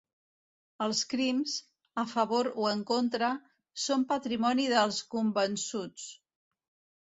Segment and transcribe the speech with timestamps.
[0.85, 1.57] Els crims,
[2.05, 3.31] a favor o en contra,
[3.83, 6.11] són patrimoni dels convençuts”.